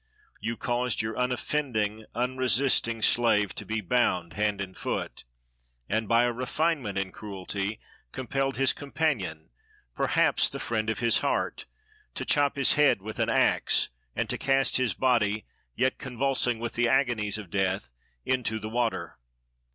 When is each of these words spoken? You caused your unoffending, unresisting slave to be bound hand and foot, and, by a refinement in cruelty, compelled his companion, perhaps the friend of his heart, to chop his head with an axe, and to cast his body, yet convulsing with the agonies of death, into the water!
You 0.39 0.57
caused 0.57 1.03
your 1.03 1.15
unoffending, 1.15 2.05
unresisting 2.15 3.03
slave 3.03 3.53
to 3.53 3.67
be 3.67 3.81
bound 3.81 4.33
hand 4.33 4.59
and 4.59 4.75
foot, 4.75 5.25
and, 5.87 6.07
by 6.07 6.23
a 6.23 6.31
refinement 6.33 6.97
in 6.97 7.11
cruelty, 7.11 7.79
compelled 8.11 8.57
his 8.57 8.73
companion, 8.73 9.51
perhaps 9.95 10.49
the 10.49 10.59
friend 10.59 10.89
of 10.89 10.97
his 11.01 11.19
heart, 11.19 11.67
to 12.15 12.25
chop 12.25 12.55
his 12.55 12.73
head 12.73 13.03
with 13.03 13.19
an 13.19 13.29
axe, 13.29 13.89
and 14.15 14.27
to 14.31 14.39
cast 14.39 14.77
his 14.77 14.95
body, 14.95 15.45
yet 15.75 15.99
convulsing 15.99 16.57
with 16.57 16.73
the 16.73 16.87
agonies 16.87 17.37
of 17.37 17.51
death, 17.51 17.91
into 18.25 18.57
the 18.57 18.69
water! 18.69 19.19